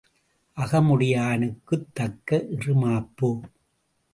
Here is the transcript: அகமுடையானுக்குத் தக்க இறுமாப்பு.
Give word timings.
அகமுடையானுக்குத் 0.57 1.85
தக்க 1.93 2.45
இறுமாப்பு. 2.49 3.29